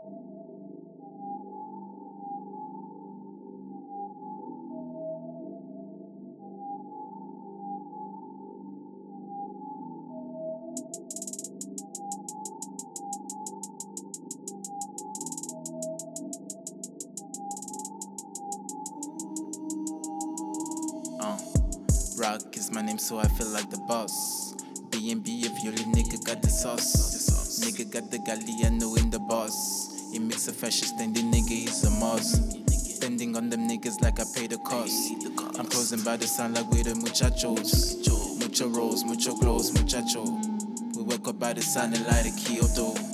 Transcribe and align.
Uh, 0.00 0.06
Rock 22.18 22.56
is 22.56 22.70
my 22.70 22.82
name, 22.82 22.98
so 22.98 23.18
I 23.18 23.26
feel 23.26 23.48
like 23.48 23.68
the 23.70 23.78
boss. 23.88 24.54
BNB 24.90 25.44
if 25.44 25.64
you 25.64 25.72
little 25.72 25.92
nigga 25.92 26.24
got 26.24 26.40
the 26.42 26.48
sauce. 26.48 27.58
Nigga 27.58 27.90
got 27.92 28.10
the 28.12 28.18
galliano 28.18 28.96
in 28.98 29.10
the 29.10 29.18
boss. 29.18 29.97
He 30.12 30.18
makes 30.18 30.48
a 30.48 30.52
fascist, 30.52 30.96
fashion 30.96 31.14
standing 31.14 31.32
nigga 31.32 31.68
is 31.68 31.84
a 31.84 31.90
must. 31.90 32.68
Spending 32.70 33.36
on 33.36 33.50
them 33.50 33.68
niggas 33.68 34.00
like 34.00 34.18
I 34.18 34.24
pay 34.34 34.46
the 34.46 34.56
cost. 34.58 35.12
I'm 35.58 35.66
closing 35.66 36.02
by 36.02 36.16
the 36.16 36.26
sun 36.26 36.54
like 36.54 36.68
we 36.70 36.82
the 36.82 36.94
muchachos. 36.94 37.96
Mucho 38.38 38.68
rolls, 38.68 39.04
mucho 39.04 39.36
glows, 39.36 39.72
muchacho. 39.72 40.24
We 40.96 41.02
wake 41.02 41.28
up 41.28 41.38
by 41.38 41.52
the 41.52 41.62
sun 41.62 41.94
and 41.94 42.06
light 42.06 42.26
a 42.26 42.30
Kyoto. 42.30 42.94
Um, 42.96 43.10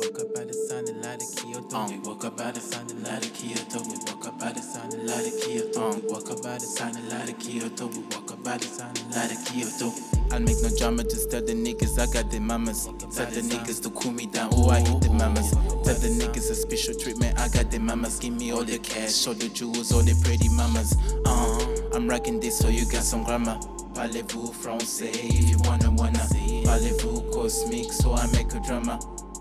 woke 0.00 0.20
up 0.20 0.34
by 0.34 0.44
the 0.44 0.52
sun 0.52 0.86
and 0.88 1.02
light 1.02 1.22
a 1.22 1.26
Kyoto. 1.36 1.82
We 1.88 1.98
woke 1.98 2.24
up 2.24 2.36
by 2.38 2.52
the 2.52 2.60
sun 2.60 2.86
and 2.90 3.04
light 3.04 3.26
a 3.26 3.30
Kyoto. 3.30 3.82
We 3.82 3.96
woke 4.06 4.26
up 4.26 4.38
by 4.38 4.52
the 4.52 4.62
sun 4.62 4.92
and 4.94 5.06
light 5.08 5.26
a 5.26 5.30
Kyoto. 5.30 5.90
We 5.94 6.02
woke 6.12 6.30
up 6.30 6.42
by 6.42 6.54
the 6.54 6.66
sun 6.66 6.96
and 6.96 7.08
light 7.10 7.28
a 7.28 7.32
Kyoto. 7.32 7.86
We 7.86 7.98
woke 8.14 8.32
up 8.32 8.44
by 8.44 8.56
the 8.56 8.66
sun 8.66 8.90
and 8.96 9.14
light 9.14 9.32
a 9.32 9.36
Kyoto. 9.50 10.19
I'll 10.32 10.40
make 10.40 10.62
no 10.62 10.68
drama, 10.76 11.02
just 11.04 11.30
tell 11.30 11.42
the 11.42 11.52
niggas 11.52 11.98
I 11.98 12.12
got 12.12 12.30
the 12.30 12.40
mamas. 12.40 12.84
Tell 12.84 13.26
the 13.26 13.40
niggas 13.40 13.82
to 13.82 13.90
cool 13.90 14.12
me 14.12 14.26
down, 14.26 14.50
oh 14.52 14.70
I 14.70 14.80
hit 14.80 15.00
the 15.00 15.10
mamas. 15.10 15.50
Tell 15.50 15.94
the 15.94 16.08
niggas 16.08 16.50
a 16.50 16.54
special 16.54 16.94
treatment, 16.94 17.38
I 17.38 17.48
got 17.48 17.70
the 17.70 17.78
mamas. 17.78 18.18
Give 18.18 18.34
me 18.34 18.52
all 18.52 18.64
the 18.64 18.78
cash, 18.78 19.26
all 19.26 19.34
the 19.34 19.48
jewels, 19.48 19.92
all 19.92 20.02
the 20.02 20.14
pretty 20.24 20.48
mamas. 20.50 20.96
Uh, 21.26 21.94
I'm 21.94 22.08
rocking 22.08 22.40
this 22.40 22.58
so 22.58 22.68
you 22.68 22.84
got 22.90 23.02
some 23.02 23.24
grammar. 23.24 23.58
Parlez-vous 23.94 24.52
français 24.52 25.10
if 25.12 25.50
you 25.50 25.58
wanna 25.64 25.90
wanna. 25.90 26.20
Parlez-vous 26.64 27.22
cosmic 27.32 27.92
so 27.92 28.14
I 28.14 28.26
make 28.32 28.52
a 28.54 28.60
drama. 28.60 29.00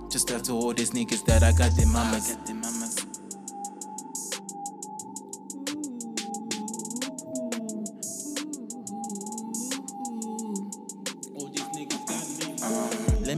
Just 0.09 0.27
tell 0.27 0.41
to 0.41 0.53
all 0.53 0.73
these 0.73 0.91
niggas 0.91 1.23
that 1.25 1.43
I 1.43 1.51
got 1.51 1.75
the 1.75 1.85
mamas. 1.85 2.35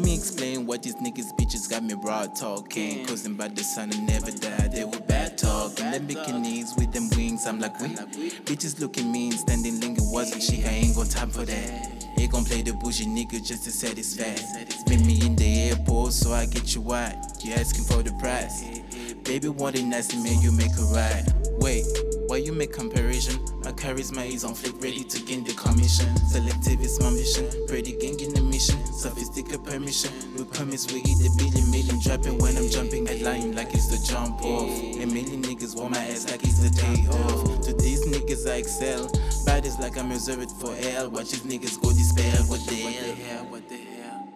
Me 0.02 0.16
explain 0.16 0.66
what 0.66 0.84
these 0.84 0.96
niggas 0.96 1.36
bitches 1.38 1.70
got 1.70 1.84
me 1.84 1.94
broad 1.96 2.36
talking. 2.36 3.06
Causing 3.06 3.36
by 3.36 3.48
the 3.48 3.64
sun 3.64 3.92
and 3.92 4.08
never 4.08 4.32
die, 4.32 4.68
they 4.68 4.84
were 4.84 5.00
bad 5.02 5.38
talking. 5.38 5.92
Them 5.92 6.08
bikinis 6.08 6.78
with 6.78 6.92
them 6.92 7.10
wings, 7.16 7.46
I'm 7.46 7.60
like, 7.60 7.80
wait. 7.80 7.98
Bitches 8.46 8.80
looking 8.80 9.12
mean, 9.12 9.32
standing 9.34 9.80
linking 9.80 10.12
wasn't 10.12 10.44
she? 10.44 10.64
I 10.66 10.70
ain't 10.70 10.96
got 10.96 11.10
time 11.10 11.30
for 11.30 11.46
that. 11.46 11.92
He 12.18 12.28
gon' 12.28 12.46
play 12.46 12.62
the 12.62 12.74
bougie 12.74 13.06
nigga 13.06 13.46
just 13.46 13.64
to 13.64 13.72
satisfy. 13.72 14.36
Meet 14.90 15.06
me 15.06 15.26
in 15.26 15.36
the 15.36 15.70
airport 15.70 16.14
so 16.14 16.32
I 16.32 16.46
get 16.46 16.76
you 16.76 16.82
wide. 16.82 17.18
You 17.42 17.54
asking 17.54 17.86
for 17.86 18.04
the 18.04 18.14
price. 18.20 18.64
Baby, 19.24 19.50
want 19.50 19.78
it 19.78 19.84
nice 19.84 20.14
and 20.14 20.24
man, 20.24 20.42
you 20.42 20.52
make 20.52 20.72
a 20.78 20.84
ride. 20.94 21.41
Wait, 21.62 21.86
why 22.26 22.38
you 22.38 22.52
make 22.52 22.74
comparison? 22.74 23.40
My 23.64 23.72
charisma 23.72 24.26
is 24.26 24.44
on 24.44 24.56
flick, 24.56 24.82
ready 24.82 25.04
to 25.04 25.22
gain 25.22 25.44
the 25.44 25.54
commission. 25.54 26.18
Selective 26.26 26.82
is 26.82 27.00
my 27.00 27.12
mission, 27.12 27.46
pretty 27.68 27.94
gang 27.98 28.20
in 28.20 28.34
the 28.34 28.42
mission. 28.42 28.84
Sophisticated 28.92 29.64
permission, 29.64 30.12
we 30.36 30.44
promise 30.44 30.92
we 30.92 31.02
eat 31.02 31.20
the 31.22 31.30
billion 31.38 31.70
million. 31.70 32.00
Dropping 32.02 32.40
when 32.40 32.58
I'm 32.58 32.68
jumping 32.68 33.08
at 33.10 33.22
line 33.22 33.56
like 33.56 33.76
it's 33.76 33.88
the 33.94 34.02
jump 34.12 34.42
off. 34.42 34.72
A 34.72 35.06
million 35.06 35.44
niggas 35.44 35.78
want 35.78 35.92
my 35.92 36.00
ass 36.00 36.32
like 36.32 36.44
it's 36.44 36.58
the 36.66 36.72
day 36.72 37.06
off. 37.12 37.62
To 37.68 37.74
these 37.74 38.08
niggas 38.08 38.50
I 38.50 38.56
excel, 38.56 39.12
bad 39.46 39.64
is 39.64 39.78
like 39.78 40.00
I'm 40.00 40.10
reserved 40.10 40.52
for 40.60 40.74
hell. 40.74 41.12
Watch 41.12 41.30
these 41.30 41.42
niggas 41.46 41.80
go 41.80 41.90
despair. 41.90 42.42
What 42.50 42.66
the 42.66 42.74
hell? 42.74 43.06
What 43.06 43.18
the 43.18 43.24
hell? 43.24 43.46
What 43.46 43.70
the 43.70 43.78
hell? 43.78 44.28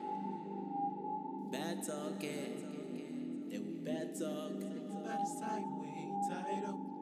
Bad 1.52 1.84
talking. 1.88 3.50
They 3.50 3.58
were 3.58 3.82
bad 3.82 4.14
talk. 4.14 4.62
It 4.62 5.28
sideways, 5.40 6.30
tied 6.30 6.70
up. 6.70 6.95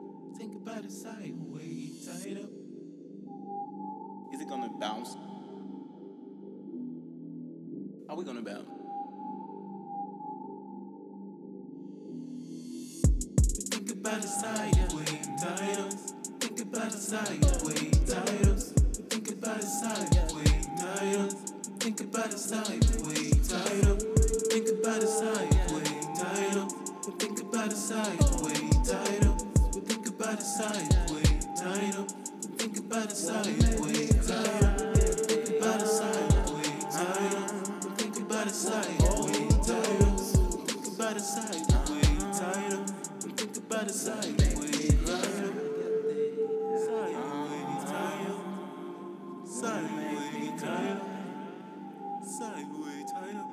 Think 0.43 0.55
about 0.55 0.83
it 0.83 0.91
sideways, 0.91 2.05
tied 2.05 2.37
up. 2.37 2.49
Is 4.33 4.41
it 4.41 4.49
gonna 4.49 4.73
bounce? 4.77 5.15
Are 8.09 8.17
we 8.17 8.25
gonna 8.25 8.41
bounce? 8.41 8.67
Think 13.71 13.91
about 13.91 14.17
it 14.17 14.27
sideways, 14.27 15.27
tied 15.41 15.79
up. 15.79 15.93
Think 16.41 16.59
about 16.59 16.93
it 16.93 16.99
sideways, 16.99 17.99
tied 18.03 18.47
up. 18.49 18.59
Think 19.09 19.29
about 19.31 19.59
it 19.59 19.63
sideways, 19.63 20.67
tied 20.77 21.15
up. 21.15 21.31
Think 21.79 22.01
about 22.01 22.33
it 22.33 22.37
sideways, 22.37 23.47
tied 23.47 23.85
up. 23.85 24.01
Think 24.51 24.67
about 24.67 25.03
it 25.03 25.07
sideways, 25.07 26.19
tied 26.19 26.57
up. 26.57 26.71
Think 27.17 27.39
about 27.39 27.71
it 27.71 27.77
sideways 27.77 28.52
about 30.33 30.41
it 30.41 30.47
sideways, 30.47 31.45
tied 31.55 31.95
up. 31.95 32.09
Think 32.57 32.79
about 32.79 33.05
it 33.05 33.15
sideways, 33.15 34.27
tied 34.27 34.63
up. 34.63 34.79
Think 34.95 35.49
about 35.59 35.81
it 35.81 35.87
sideways, 35.87 36.83
tied 36.91 37.33
up. 37.35 37.49
Think 37.97 38.17
about 38.17 38.47
it 38.47 38.53
sideways, 38.53 39.67
tied 39.67 40.01
up. 40.01 40.19
Think 40.67 40.87
about 40.87 41.17
it 41.17 41.21
sideways, 41.21 42.17
tied 42.39 42.73
up. 42.73 42.89
Think 43.21 43.57
about 43.57 43.87
it 43.87 43.93
sideways, 43.93 44.95
tied 45.05 45.43
up. 45.43 45.55
Sideways, 46.81 47.83
tied 47.85 48.27
up. 48.31 48.41
Sideways, 49.45 50.61
tied 50.61 50.97
up. 50.97 51.07
Sideways, 52.25 53.11
tied 53.11 53.35
up. 53.35 53.52